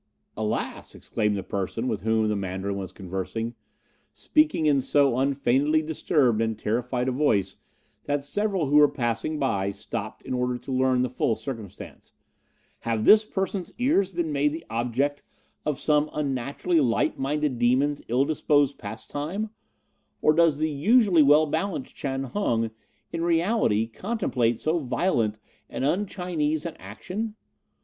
"'Alas!' 0.35 0.95
exclaimed 0.95 1.37
the 1.37 1.43
person 1.43 1.87
with 1.87 2.01
whom 2.01 2.27
the 2.27 2.35
Mandarin 2.35 2.75
was 2.75 2.91
conversing, 2.91 3.53
speaking 4.15 4.65
in 4.65 4.81
so 4.81 5.15
unfeignedly 5.19 5.83
disturbed 5.83 6.41
and 6.41 6.57
terrified 6.57 7.07
a 7.07 7.11
voice 7.11 7.57
that 8.05 8.23
several 8.23 8.65
who 8.65 8.77
were 8.77 8.87
passing 8.87 9.37
by 9.37 9.69
stopped 9.69 10.23
in 10.23 10.33
order 10.33 10.57
to 10.57 10.71
learn 10.71 11.03
the 11.03 11.07
full 11.07 11.35
circumstance, 11.35 12.13
'have 12.79 13.03
this 13.05 13.23
person's 13.23 13.71
ears 13.77 14.11
been 14.11 14.31
made 14.31 14.51
the 14.53 14.65
object 14.71 15.21
of 15.67 15.79
some 15.79 16.09
unnaturally 16.13 16.79
light 16.79 17.19
minded 17.19 17.59
demon's 17.59 18.01
ill 18.07 18.25
disposed 18.25 18.79
pastime, 18.79 19.51
or 20.19 20.33
does 20.33 20.57
the 20.57 20.71
usually 20.71 21.21
well 21.21 21.45
balanced 21.45 21.95
Chan 21.95 22.23
Hung 22.23 22.71
in 23.11 23.21
reality 23.23 23.85
contemplate 23.85 24.59
so 24.59 24.79
violent 24.79 25.37
and 25.69 25.85
un 25.85 26.07
Chinese 26.07 26.65
an 26.65 26.75
action? 26.77 27.35